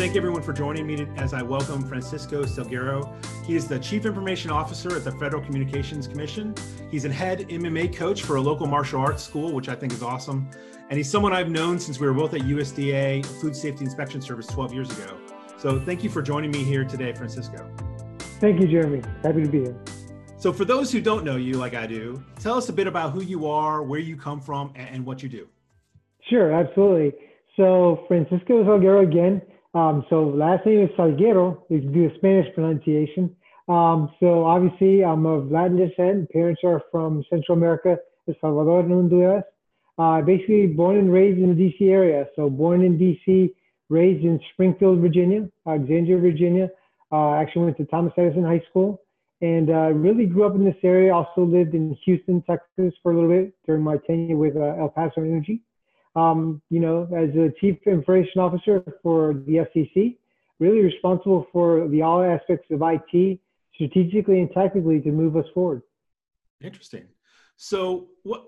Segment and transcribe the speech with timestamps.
[0.00, 3.12] thank everyone for joining me as I welcome Francisco Salguero.
[3.44, 6.54] He is the Chief Information Officer at the Federal Communications Commission.
[6.90, 10.02] He's a head MMA coach for a local martial arts school, which I think is
[10.02, 10.48] awesome.
[10.88, 14.46] And he's someone I've known since we were both at USDA Food Safety Inspection Service
[14.46, 15.18] 12 years ago.
[15.58, 17.70] So thank you for joining me here today, Francisco.
[18.40, 19.02] Thank you, Jeremy.
[19.22, 19.76] Happy to be here.
[20.38, 23.12] So, for those who don't know you like I do, tell us a bit about
[23.12, 25.46] who you are, where you come from, and what you do.
[26.30, 27.12] Sure, absolutely.
[27.58, 29.42] So, Francisco Salguero again.
[29.72, 33.36] Um, so, last name is Salguero, do a Spanish pronunciation.
[33.68, 36.30] Um, so, obviously, I'm of Latin descent.
[36.30, 39.44] Parents are from Central America, El Salvador and Honduras.
[39.96, 42.26] Uh, basically, born and raised in the DC area.
[42.34, 43.54] So, born in DC,
[43.88, 46.70] raised in Springfield, Virginia, Alexandria, Virginia.
[47.12, 49.02] Uh, actually went to Thomas Edison High School
[49.40, 51.14] and uh, really grew up in this area.
[51.14, 54.88] Also lived in Houston, Texas for a little bit during my tenure with uh, El
[54.88, 55.60] Paso Energy.
[56.16, 60.16] Um, you know, as a chief information officer for the FCC,
[60.58, 63.38] really responsible for the all aspects of IT
[63.74, 65.82] strategically and technically to move us forward.
[66.60, 67.04] Interesting.
[67.56, 68.44] So, what?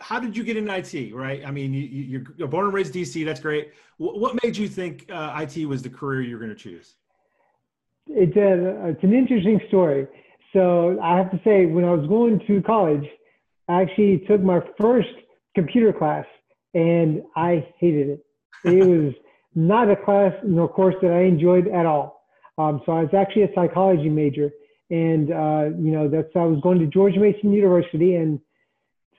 [0.00, 1.14] How did you get in IT?
[1.14, 1.46] Right.
[1.46, 3.24] I mean, you, are born and raised DC.
[3.24, 3.72] That's great.
[3.98, 6.96] What, what made you think uh, IT was the career you're going to choose?
[8.08, 10.06] it's a it's an interesting story.
[10.52, 13.04] So I have to say, when I was going to college,
[13.68, 15.08] I actually took my first
[15.54, 16.26] computer class,
[16.74, 18.26] and I hated it.
[18.64, 19.14] It was
[19.54, 22.24] not a class nor course that I enjoyed at all.
[22.58, 24.50] Um, so I was actually a psychology major,
[24.90, 28.40] and uh, you know that's I was going to George Mason University, and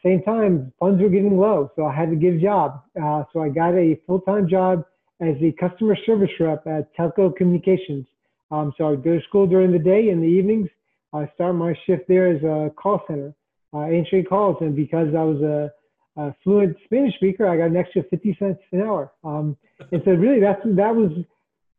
[0.04, 2.82] same time funds were getting low, so I had to get a job.
[3.02, 4.86] Uh, so I got a full time job
[5.22, 8.06] as a customer service rep at Telco Communications
[8.52, 10.10] um, so I would go to school during the day.
[10.10, 10.70] In the evenings,
[11.14, 13.34] I start my shift there as a call center,
[13.74, 14.58] uh, answering calls.
[14.62, 15.72] And because I was a,
[16.18, 19.12] a, fluent Spanish speaker, I got an extra 50 cents an hour.
[19.24, 19.58] Um,
[19.92, 21.12] and so really that's, that was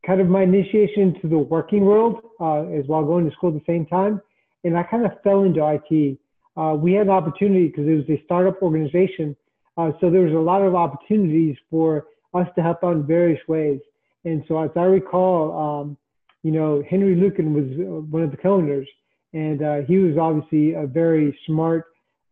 [0.07, 3.55] kind of my initiation to the working world uh, as while going to school at
[3.55, 4.21] the same time.
[4.65, 6.19] And I kind of fell into IT.
[6.57, 9.37] Uh, we had an opportunity because it was a startup organization.
[9.77, 13.41] Uh, so there was a lot of opportunities for us to help out in various
[13.49, 13.81] ways.
[14.25, 15.97] And so as I recall, um,
[16.43, 18.89] you know, Henry Lucan was uh, one of the co-owners,
[19.33, 21.87] and uh, he was obviously a very smart,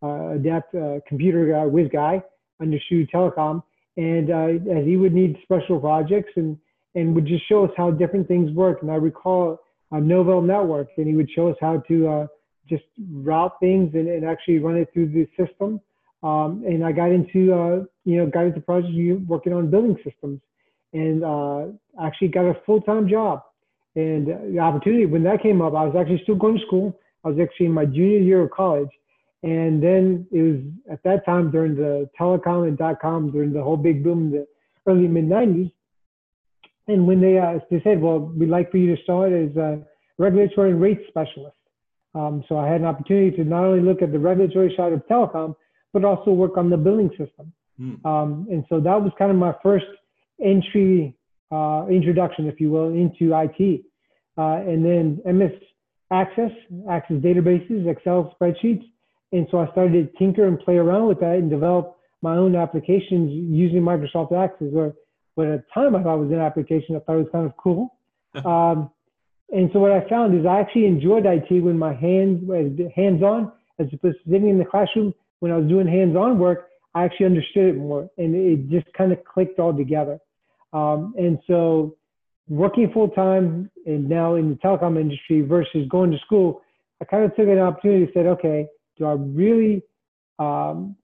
[0.06, 2.22] adept uh, computer guy, whiz guy
[2.60, 3.62] under Shu Telecom.
[3.96, 6.58] And uh, as he would need special projects and,
[6.94, 8.82] and would just show us how different things work.
[8.82, 9.60] And I recall
[9.92, 12.26] a Novell network, and he would show us how to uh,
[12.68, 12.84] just
[13.22, 15.80] route things and, and actually run it through the system.
[16.22, 18.94] Um, and I got into, you know, got into projects
[19.28, 20.40] working on building systems
[20.92, 21.22] and
[22.02, 23.42] actually got a full-time job
[23.96, 26.98] and the opportunity, when that came up, I was actually still going to school.
[27.24, 28.88] I was actually in my junior year of college.
[29.44, 30.60] And then it was
[30.90, 34.30] at that time during the telecom and dot com, during the whole big boom in
[34.30, 34.46] the
[34.86, 35.70] early mid 90s.
[36.88, 39.82] And when they, uh, they said, well, we'd like for you to start as a
[40.16, 41.56] regulatory and rate specialist.
[42.14, 45.06] Um, so I had an opportunity to not only look at the regulatory side of
[45.10, 45.54] telecom,
[45.92, 47.52] but also work on the billing system.
[47.78, 48.04] Mm.
[48.06, 49.86] Um, and so that was kind of my first
[50.42, 51.14] entry
[51.52, 53.82] uh, introduction, if you will, into IT.
[54.38, 55.52] Uh, and then MS
[56.10, 56.50] Access,
[56.88, 58.84] Access databases, Excel spreadsheets.
[59.34, 62.54] And so I started to tinker and play around with that and develop my own
[62.54, 64.68] applications using Microsoft Access.
[64.72, 64.94] Or,
[65.34, 67.46] but at the time I thought it was an application, I thought it was kind
[67.46, 67.98] of cool.
[68.44, 68.90] um,
[69.50, 73.50] and so what I found is I actually enjoyed IT when my hands were hands-on,
[73.80, 75.12] as opposed to sitting in the classroom.
[75.40, 79.10] When I was doing hands-on work, I actually understood it more, and it just kind
[79.10, 80.20] of clicked all together.
[80.72, 81.96] Um, and so
[82.48, 86.62] working full time and now in the telecom industry versus going to school,
[87.02, 89.82] I kind of took an opportunity and said, okay, do I really
[90.38, 90.96] um,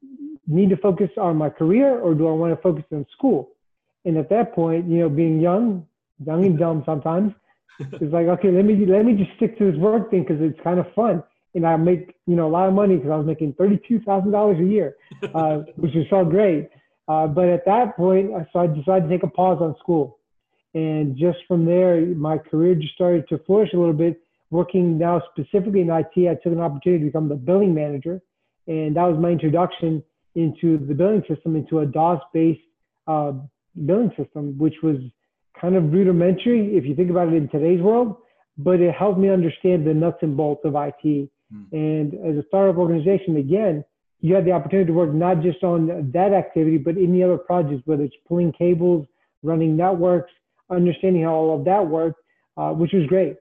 [0.47, 3.51] need to focus on my career or do I want to focus on school?
[4.05, 5.87] And at that point, you know, being young,
[6.25, 7.33] young and dumb sometimes,
[7.79, 10.59] it's like, okay, let me let me just stick to this work thing because it's
[10.63, 11.23] kind of fun.
[11.55, 14.31] And I make, you know, a lot of money because I was making thirty-two thousand
[14.31, 14.97] dollars a year,
[15.35, 16.69] uh, which was so great.
[17.09, 20.19] Uh, but at that point, so I decided to take a pause on school.
[20.75, 24.21] And just from there, my career just started to flourish a little bit.
[24.51, 28.21] Working now specifically in IT, I took an opportunity to become the billing manager.
[28.67, 30.03] And that was my introduction
[30.35, 32.61] into the billing system, into a DOS based
[33.07, 33.33] uh,
[33.85, 34.97] billing system, which was
[35.61, 38.17] kind of rudimentary if you think about it in today's world,
[38.57, 41.05] but it helped me understand the nuts and bolts of IT.
[41.05, 41.73] Mm.
[41.73, 43.85] And as a startup organization, again,
[44.21, 47.83] you had the opportunity to work not just on that activity, but any other projects,
[47.87, 49.07] whether it's pulling cables,
[49.43, 50.31] running networks,
[50.71, 52.21] understanding how all of that worked,
[52.57, 53.37] uh, which was great.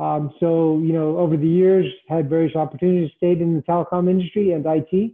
[0.00, 4.52] Um, so, you know, over the years, had various opportunities, stayed in the telecom industry
[4.52, 5.12] and IT,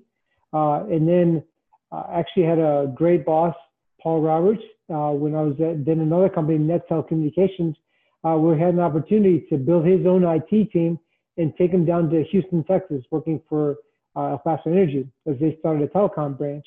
[0.52, 1.42] uh, and then
[1.90, 3.54] uh, actually had a great boss,
[4.00, 7.76] Paul Roberts, uh, when I was at then another company, NetCell Communications,
[8.24, 10.98] uh, we had an opportunity to build his own IT team
[11.36, 13.76] and take him down to Houston, Texas, working for
[14.14, 16.64] uh, El Paso Energy as they started a telecom branch.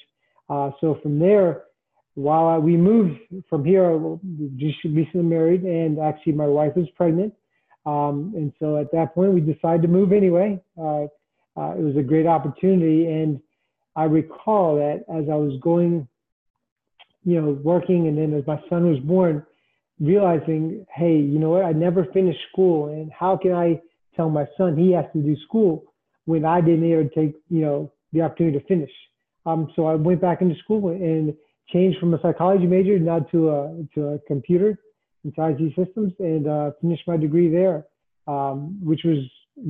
[0.50, 1.64] Uh, so from there,
[2.16, 3.20] while I, we moved
[3.50, 4.20] from here, we
[4.58, 7.34] just recently married, and actually my wife was pregnant.
[7.86, 10.60] Um, and so at that point, we decided to move anyway.
[10.78, 11.04] Uh,
[11.58, 13.40] uh, it was a great opportunity, and
[13.96, 16.08] I recall that as I was going,
[17.26, 19.46] you know, working, and then as my son was born,
[20.00, 21.66] realizing, hey, you know what?
[21.66, 23.82] I never finished school, and how can I
[24.16, 25.84] tell my son he has to do school
[26.26, 28.92] when I didn't even take, you know, the opportunity to finish?
[29.46, 31.34] Um, so I went back into school and
[31.72, 34.78] changed from a psychology major now to a to a computer
[35.24, 37.86] into IT systems and uh, finished my degree there,
[38.28, 39.18] um, which was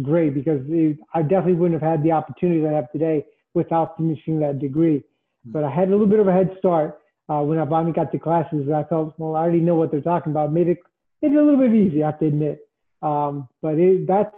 [0.01, 3.97] great because it, I definitely wouldn't have had the opportunity that I have today without
[3.97, 5.03] finishing that degree.
[5.45, 5.51] Hmm.
[5.51, 6.99] But I had a little bit of a head start
[7.29, 8.69] uh, when I finally got to classes.
[8.73, 10.51] I felt, well, I already know what they're talking about.
[10.53, 10.77] Made it,
[11.21, 12.59] made it a little bit easy, I have to admit.
[13.01, 14.35] Um, but it, that's,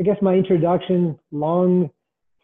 [0.00, 1.90] I guess, my introduction, long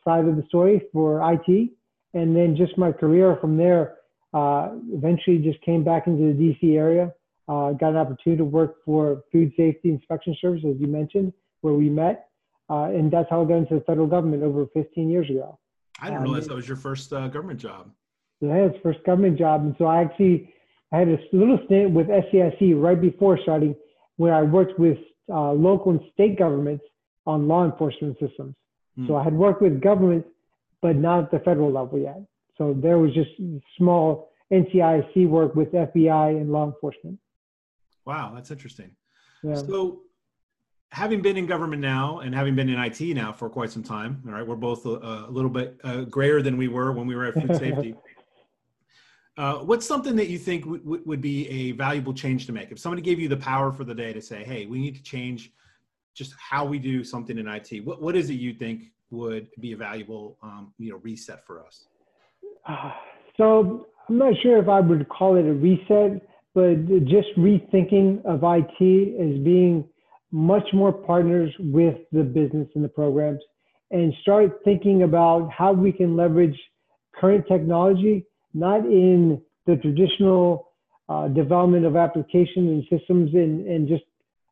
[0.05, 1.71] side of the story for IT.
[2.15, 3.97] And then just my career from there,
[4.33, 7.13] uh, eventually just came back into the DC area.
[7.51, 11.33] Uh, got an opportunity to work for Food Safety Inspection Service, as you mentioned,
[11.63, 12.29] where we met.
[12.71, 15.59] Uh, and that's how I got into the federal government over 15 years ago.
[16.01, 17.91] I didn't realize um, that was your first uh, government job.
[18.41, 19.63] Yeah, it's first government job.
[19.63, 20.55] And so I actually
[20.93, 23.75] I had a little stint with SAIC right before starting
[24.17, 24.99] where I worked with
[25.29, 26.85] uh, local and state governments
[27.27, 28.55] on law enforcement systems.
[28.97, 29.09] Hmm.
[29.09, 30.25] So I had worked with government,
[30.83, 32.23] but not at the federal level yet.
[32.57, 33.31] So there was just
[33.77, 37.19] small NCIC work with FBI and law enforcement.
[38.07, 38.91] Wow, that's interesting.
[39.43, 39.55] Yeah.
[39.55, 40.03] So
[40.93, 44.23] having been in government now and having been in IT now for quite some time,
[44.27, 47.15] all right, we're both a, a little bit uh, grayer than we were when we
[47.15, 47.95] were at food safety.
[49.37, 52.73] uh, what's something that you think w- w- would be a valuable change to make?
[52.73, 55.03] If somebody gave you the power for the day to say, hey, we need to
[55.03, 55.53] change
[56.15, 59.73] just how we do something in IT, what, what is it you think would be
[59.73, 61.87] a valuable um, you know, reset for us?
[62.69, 62.93] Uh,
[63.37, 66.27] so I'm not sure if I would call it a reset,
[66.61, 68.81] but just rethinking of IT
[69.21, 69.89] as being–
[70.33, 73.41] much more partners with the business and the programs
[73.91, 76.57] and start thinking about how we can leverage
[77.19, 78.25] current technology,
[78.55, 80.73] not in the traditional
[81.09, 84.05] uh, development of applications and systems and, and just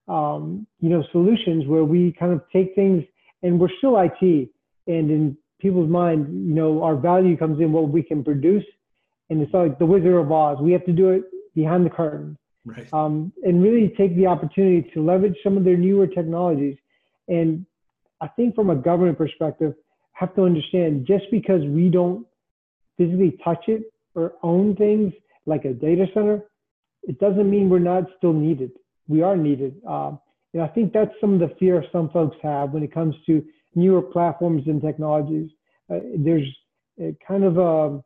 [0.08, 3.05] um, you know solutions where we kind of take things
[3.43, 4.49] and we're still IT
[4.88, 8.64] and in people's mind, you know, our value comes in what we can produce.
[9.28, 10.58] And it's like the Wizard of Oz.
[10.60, 11.25] We have to do it
[11.58, 12.88] behind the curtain right.
[12.93, 16.76] um, and really take the opportunity to leverage some of their newer technologies.
[17.26, 17.66] And
[18.20, 19.75] I think from a government perspective,
[20.12, 22.26] have to understand just because we don't
[22.96, 25.12] physically touch it or own things
[25.46, 26.44] like a data center,
[27.02, 28.70] it doesn't mean we're not still needed.
[29.08, 29.81] We are needed.
[29.87, 30.20] Um,
[30.52, 33.44] and I think that's some of the fear some folks have when it comes to
[33.75, 35.50] newer platforms and technologies.
[35.93, 36.49] Uh, there's
[37.26, 38.05] kind of a, um,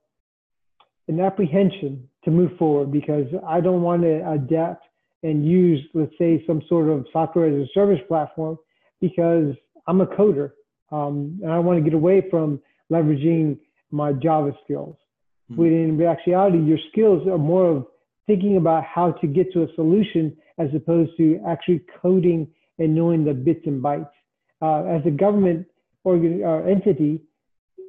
[1.09, 4.87] an apprehension to move forward because I don't want to adapt
[5.23, 8.59] and use, let's say, some sort of software as a service platform
[9.01, 9.55] because
[9.87, 10.53] I'm a coder
[10.91, 12.61] um, and I want to get away from
[12.91, 13.59] leveraging
[13.91, 14.97] my Java skills.
[15.51, 15.61] Mm-hmm.
[15.61, 17.87] When in actuality, your skills are more of
[18.27, 22.49] thinking about how to get to a solution as opposed to actually coding
[22.79, 24.11] and knowing the bits and bytes.
[24.61, 25.67] Uh, as a government
[26.05, 27.21] organ, uh, entity,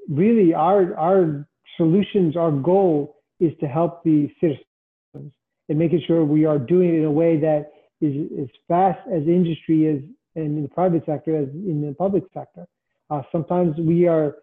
[0.09, 1.47] really our, our
[1.77, 5.33] solutions, our goal is to help the citizens
[5.69, 7.71] and making sure we are doing it in a way that
[8.01, 10.03] is as fast as industry is
[10.35, 12.65] and in the private sector as in the public sector.
[13.09, 14.35] Uh, sometimes we are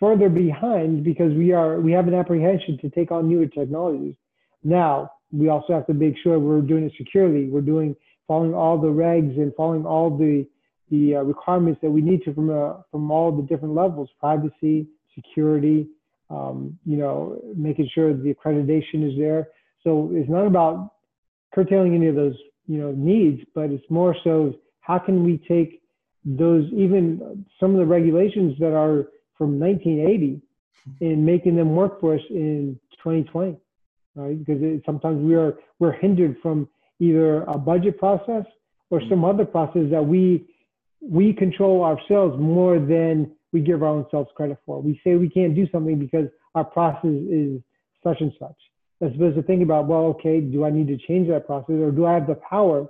[0.00, 4.16] further behind because we are we have an apprehension to take on newer technologies.
[4.64, 7.48] Now we also have to make sure we're doing it securely.
[7.48, 7.94] We're doing
[8.26, 10.46] following all the regs and following all the
[10.90, 14.86] the uh, requirements that we need to from uh, from all the different levels: privacy,
[15.14, 15.86] security,
[16.32, 19.48] um, you know, making sure the accreditation is there.
[19.84, 20.92] So it's not about
[21.54, 22.36] curtailing any of those,
[22.66, 25.82] you know, needs, but it's more so how can we take
[26.24, 30.40] those, even some of the regulations that are from 1980
[31.00, 33.56] and making them work for us in 2020,
[34.14, 34.38] right?
[34.38, 38.44] Because it, sometimes we are, we're hindered from either a budget process
[38.90, 40.46] or some other process that we,
[41.00, 44.80] we control ourselves more than we give our own selves credit for.
[44.80, 47.60] We say we can't do something because our process is
[48.02, 48.56] such and such.
[49.00, 51.90] As opposed to thinking about, well, okay, do I need to change that process or
[51.90, 52.86] do I have the power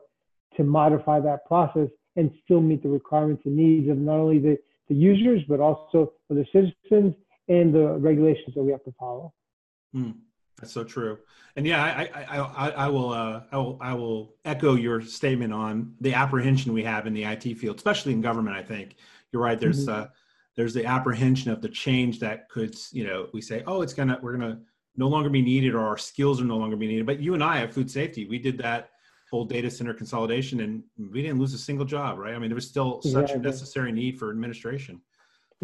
[0.57, 4.59] to modify that process and still meet the requirements and needs of not only the,
[4.89, 7.15] the users, but also for the citizens
[7.49, 9.33] and the regulations that we have to follow.
[9.93, 10.11] Hmm.
[10.61, 11.19] That's so true.
[11.57, 15.53] And yeah, I, I, I, I will, uh, I will, I will echo your statement
[15.53, 18.57] on the apprehension we have in the IT field, especially in government.
[18.57, 18.97] I think
[19.33, 19.59] you're right.
[19.59, 20.03] There's, mm-hmm.
[20.03, 20.07] uh,
[20.57, 24.19] there's the apprehension of the change that could, you know, we say, oh, it's gonna,
[24.23, 24.61] we're gonna
[24.97, 27.07] no longer be needed, or our skills are no longer be needed.
[27.07, 28.27] But you and I have food safety.
[28.27, 28.91] We did that
[29.31, 32.35] whole data center consolidation, and we didn't lose a single job, right?
[32.35, 35.01] I mean, there was still such a necessary need for administration.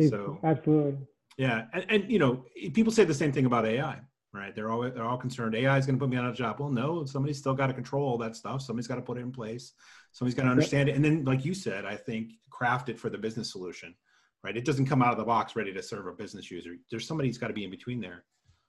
[0.08, 0.96] so absolutely,
[1.36, 4.00] yeah, and, and you know, people say the same thing about AI
[4.32, 4.54] right?
[4.54, 6.60] They're all they're all concerned AI is going to put me on a job.
[6.60, 8.62] Well, no, somebody's still got to control all that stuff.
[8.62, 9.72] Somebody's got to put it in place.
[10.12, 13.10] Somebody's got to understand it, and then, like you said, I think craft it for
[13.10, 13.94] the business solution,
[14.42, 14.56] right?
[14.56, 16.76] It doesn't come out of the box ready to serve a business user.
[16.90, 18.24] There's somebody's got to be in between there.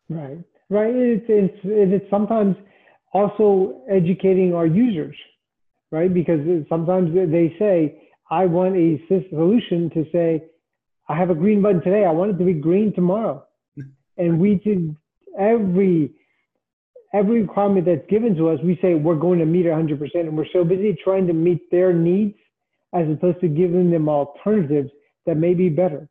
[0.09, 0.95] Right, right.
[0.95, 2.55] It's it's it's sometimes
[3.13, 5.15] also educating our users,
[5.91, 6.11] right?
[6.11, 8.99] Because sometimes they say, I want a
[9.29, 10.43] solution to say,
[11.07, 12.05] I have a green button today.
[12.05, 13.45] I want it to be green tomorrow.
[14.17, 14.95] and we did
[15.37, 16.11] every
[17.13, 20.45] every requirement that's given to us, we say we're going to meet 100%, and we're
[20.53, 22.35] so busy trying to meet their needs
[22.93, 24.91] as opposed to giving them alternatives
[25.29, 26.09] that may be better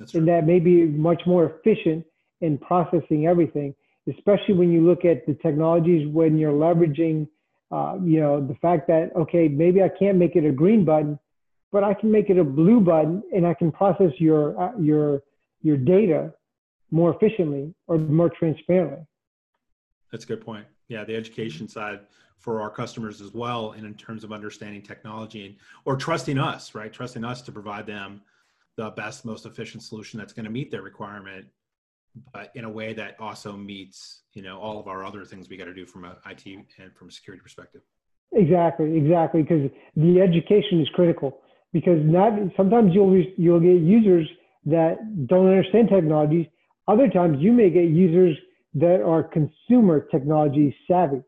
[0.00, 2.04] that's and that may be much more efficient
[2.40, 3.74] in processing everything.
[4.08, 7.28] Especially when you look at the technologies when you're leveraging,
[7.70, 11.18] uh, you know, the fact that okay, maybe I can't make it a green button,
[11.70, 15.22] but I can make it a blue button, and I can process your uh, your
[15.62, 16.32] your data
[16.90, 19.06] more efficiently or more transparently.
[20.10, 20.66] That's a good point.
[20.88, 22.00] Yeah, the education side
[22.38, 26.74] for our customers as well, and in terms of understanding technology and or trusting us,
[26.74, 26.90] right?
[26.90, 28.22] Trusting us to provide them
[28.76, 31.46] the best, most efficient solution that's going to meet their requirement,
[32.32, 35.56] but in a way that also meets, you know, all of our other things we
[35.56, 37.82] got to do from a IT and from a security perspective.
[38.32, 41.40] Exactly, exactly, because the education is critical.
[41.72, 44.28] Because not sometimes you'll you'll get users
[44.66, 46.46] that don't understand technologies
[46.90, 48.36] other times you may get users
[48.74, 51.22] that are consumer technology savvy,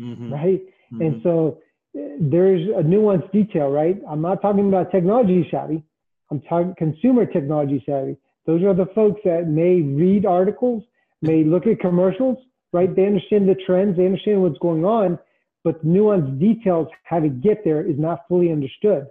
[0.00, 0.32] mm-hmm.
[0.32, 0.60] right?
[0.92, 1.02] Mm-hmm.
[1.02, 1.58] And so
[1.96, 4.00] eh, there's a nuanced detail, right?
[4.08, 5.82] I'm not talking about technology savvy.
[6.30, 8.16] I'm talking consumer technology savvy.
[8.46, 10.82] Those are the folks that may read articles,
[11.22, 12.38] may look at commercials,
[12.72, 12.94] right?
[12.94, 15.18] They understand the trends, they understand what's going on,
[15.64, 19.06] but nuanced details, how to get there is not fully understood.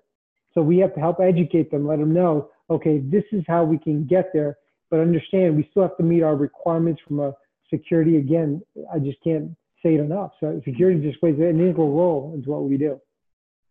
[0.53, 3.77] So we have to help educate them, let them know, okay, this is how we
[3.77, 4.57] can get there
[4.89, 7.33] but understand we still have to meet our requirements from a
[7.69, 8.17] security.
[8.17, 8.61] Again,
[8.93, 9.51] I just can't
[9.83, 10.31] say it enough.
[10.39, 12.99] So security just plays an integral role into what we do.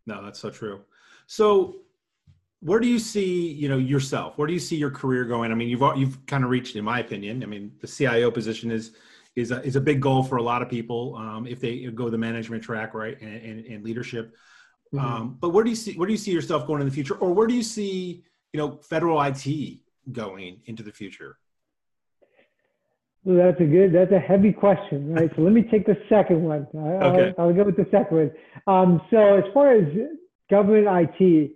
[0.06, 0.80] No, that's so true.
[1.26, 1.76] So
[2.60, 5.54] where do you see you know yourself where do you see your career going i
[5.54, 8.92] mean you've you've kind of reached in my opinion i mean the cio position is
[9.34, 12.08] is a, is a big goal for a lot of people um, if they go
[12.08, 14.34] the management track right and, and, and leadership
[14.94, 15.04] mm-hmm.
[15.04, 17.14] um, but where do you see where do you see yourself going in the future
[17.16, 19.80] or where do you see you know federal it
[20.12, 21.38] going into the future?
[23.24, 25.30] Well, that's a good, that's a heavy question, right?
[25.34, 26.66] so let me take the second one.
[26.74, 27.34] okay.
[27.38, 28.30] I'll, I'll go with the second one.
[28.68, 29.84] Um, so as far as
[30.48, 30.86] government
[31.20, 31.50] IT,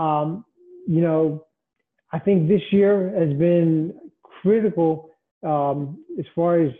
[0.00, 0.44] um,
[0.86, 1.46] you know,
[2.12, 5.10] I think this year has been critical
[5.46, 6.72] um, as far as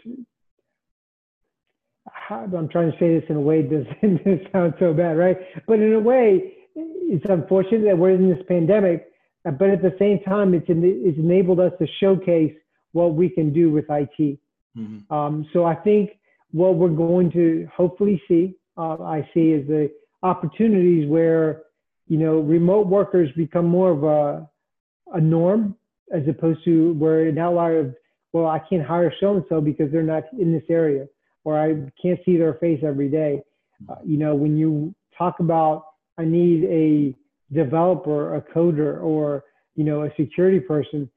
[2.07, 5.37] how, I'm trying to say this in a way that doesn't sound so bad, right?
[5.67, 9.11] But in a way, it's unfortunate that we're in this pandemic
[9.47, 12.55] uh, but at the same time, it's, in, it's enabled us to showcase
[12.93, 14.39] what we can do with IT.
[14.77, 15.13] Mm-hmm.
[15.13, 16.11] Um, so I think
[16.53, 19.91] what we're going to hopefully see, uh, I see, is the
[20.23, 21.63] opportunities where
[22.11, 25.77] you know remote workers become more of a a norm
[26.13, 27.95] as opposed to where an outlier of
[28.33, 31.07] well I can't hire so and so because they're not in this area
[31.45, 31.69] or I
[32.03, 33.43] can't see their face every day.
[33.89, 35.85] Uh, you know when you talk about
[36.19, 37.15] I need a
[37.55, 39.45] developer, a coder, or
[39.77, 41.09] you know a security person,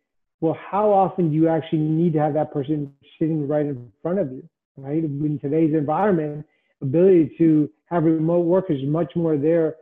[0.42, 4.20] well, how often do you actually need to have that person sitting right in front
[4.20, 4.48] of you,
[4.78, 5.04] right?
[5.04, 6.46] In today's environment,
[6.82, 9.76] ability to have remote workers much more there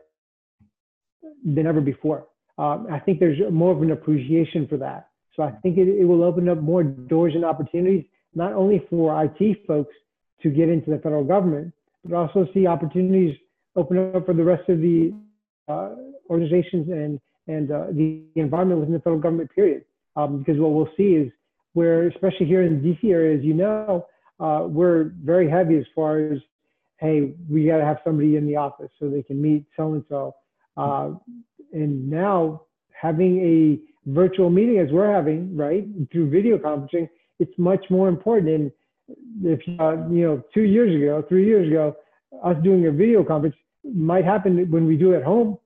[1.44, 2.26] than ever before.
[2.58, 5.08] Um, I think there's more of an appreciation for that.
[5.36, 9.24] So I think it, it will open up more doors and opportunities, not only for
[9.24, 9.94] IT folks
[10.42, 11.72] to get into the federal government,
[12.04, 13.36] but also see opportunities
[13.76, 15.14] open up for the rest of the
[15.68, 15.90] uh,
[16.28, 19.50] organizations and and uh, the, the, environment within the federal government.
[19.52, 19.84] Period.
[20.14, 21.32] Um, because what we'll see is
[21.72, 24.06] where, especially here in the DC area, as you know,
[24.38, 26.38] uh, we're very heavy as far as
[26.98, 30.04] hey, we got to have somebody in the office so they can meet so and
[30.08, 30.34] so.
[30.76, 32.62] And now
[33.00, 38.48] having a virtual meeting as we're having, right, through video conferencing, it's much more important.
[38.48, 38.72] And
[39.42, 41.96] if uh, you know, two years ago, three years ago,
[42.44, 45.58] us doing a video conference might happen when we do it at home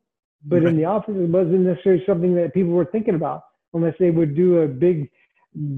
[0.47, 0.69] but right.
[0.69, 3.45] in the office, it wasn't necessarily something that people were thinking about
[3.75, 5.11] unless they would do a big,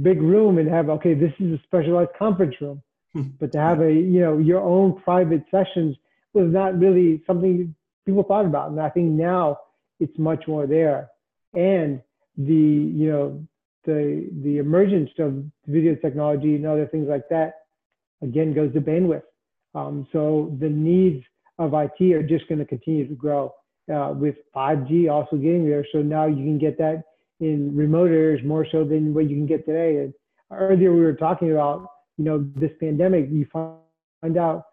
[0.03, 2.83] big room and have, okay, this is a specialized conference room.
[3.15, 3.23] Hmm.
[3.41, 5.97] But to have a, you know, your own private sessions
[6.35, 7.75] was not really something
[8.09, 8.71] people thought about.
[8.71, 9.59] And I think now
[10.01, 11.11] it's much more there.
[11.55, 12.01] And
[12.39, 13.47] the, you know,
[13.85, 17.67] the, the emergence of video technology and other things like that,
[18.23, 19.23] again, goes to bandwidth.
[19.75, 21.23] Um, so the needs
[21.59, 23.55] of IT are just going to continue to grow
[23.95, 25.87] uh, with 5G also getting there.
[25.93, 27.03] So now you can get that
[27.41, 29.99] in remote areas more so than what you can get today.
[29.99, 30.15] And
[30.51, 31.87] earlier we were talking about,
[32.17, 34.65] you know, this pandemic, you find out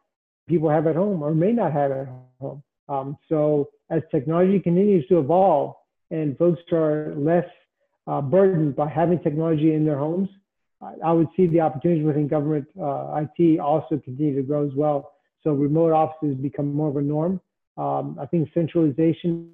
[0.48, 2.08] people have at home or may not have at
[2.40, 2.64] home.
[2.88, 5.76] Um, so as technology continues to evolve
[6.12, 7.46] and folks are less
[8.08, 10.30] uh, burdened by having technology in their homes,
[10.82, 14.74] I, I would see the opportunities within government uh, IT also continue to grow as
[14.76, 15.14] well.
[15.44, 17.40] So remote offices become more of a norm.
[17.78, 19.52] Um, I think centralization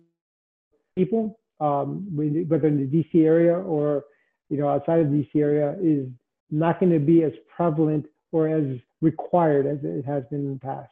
[0.95, 4.05] people, um, whether in the DC area or
[4.49, 6.07] you know outside of the DC area, is
[6.49, 10.59] not going to be as prevalent or as required as it has been in the
[10.59, 10.91] past.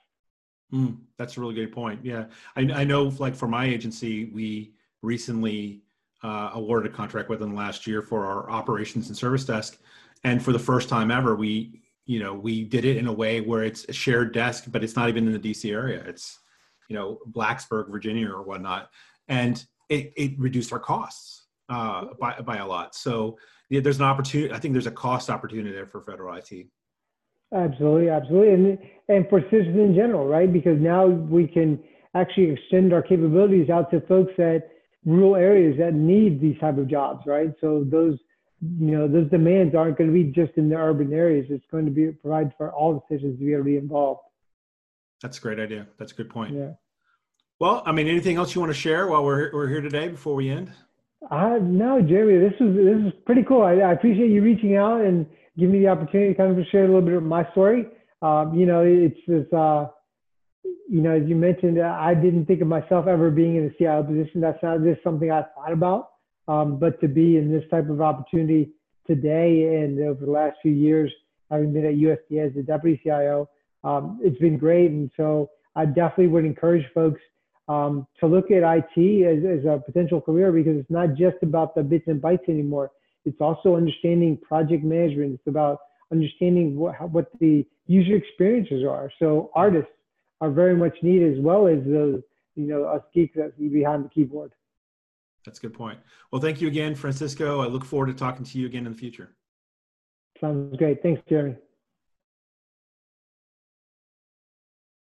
[0.74, 2.00] Mm, that's a really good point.
[2.04, 3.06] Yeah, I, I, know.
[3.18, 5.82] Like for my agency, we recently
[6.24, 9.80] uh, awarded a contract within the last year for our operations and service desk,
[10.24, 13.42] and for the first time ever, we you know we did it in a way
[13.42, 16.04] where it's a shared desk, but it's not even in the DC area.
[16.06, 16.40] It's
[16.88, 18.92] you know Blacksburg, Virginia, or whatnot,
[19.28, 22.94] and it, it reduced our costs uh, by by a lot.
[22.94, 24.54] So yeah, there's an opportunity.
[24.54, 26.68] I think there's a cost opportunity there for federal IT.
[27.54, 28.78] Absolutely, absolutely, and
[29.08, 30.52] and for citizens in general, right?
[30.52, 31.80] Because now we can
[32.14, 34.70] actually extend our capabilities out to folks at
[35.06, 37.52] rural areas that need these type of jobs, right?
[37.60, 38.20] So those
[38.62, 41.48] you know those demands aren't going to be just in the urban areas.
[41.50, 44.22] It's going to be provided for all the citizens to be able to be involved.
[45.22, 45.88] That's a great idea.
[45.98, 46.56] That's a good point.
[46.56, 46.72] Yeah.
[47.60, 50.36] Well, I mean, anything else you want to share while we're we're here today before
[50.36, 50.72] we end?
[51.30, 53.64] Uh, no, Jeremy, this is this is pretty cool.
[53.64, 55.26] I, I appreciate you reaching out and
[55.60, 57.86] giving me the opportunity to kind of share a little bit of my story.
[58.22, 59.88] Um, you know, it's this, uh,
[60.64, 64.04] you know, as you mentioned, I didn't think of myself ever being in a CIO
[64.04, 64.42] position.
[64.42, 66.10] That's not just something I thought about.
[66.48, 68.72] Um, but to be in this type of opportunity
[69.06, 71.12] today and over the last few years,
[71.52, 73.50] having been at USDA as the deputy CIO,
[73.84, 74.90] um, it's been great.
[74.90, 77.22] And so I definitely would encourage folks
[77.68, 81.76] um, to look at IT as, as a potential career because it's not just about
[81.76, 82.92] the bits and bytes anymore.
[83.26, 85.34] It's also understanding project management.
[85.36, 85.80] It's about
[86.12, 89.12] understanding what, what the user experiences are.
[89.20, 89.92] So artists
[90.42, 92.22] are very much needed as well as those,
[92.56, 94.54] you know, us geeks that be behind the keyboard.
[95.46, 96.00] That's a good point.
[96.32, 97.62] Well, thank you again, Francisco.
[97.62, 99.36] I look forward to talking to you again in the future.
[100.40, 101.02] Sounds great.
[101.02, 101.56] Thanks, Jeremy.